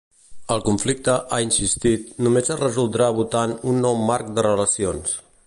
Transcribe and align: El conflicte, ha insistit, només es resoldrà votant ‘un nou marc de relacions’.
El 0.53 0.61
conflicte, 0.69 1.17
ha 1.35 1.37
insistit, 1.47 2.09
només 2.29 2.49
es 2.57 2.59
resoldrà 2.65 3.11
votant 3.19 3.55
‘un 3.75 3.81
nou 3.89 4.01
marc 4.11 4.35
de 4.41 4.49
relacions’. 4.51 5.17